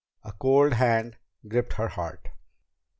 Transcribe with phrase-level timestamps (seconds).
[0.27, 1.17] _"A cold hand
[1.47, 2.29] gripped her heart.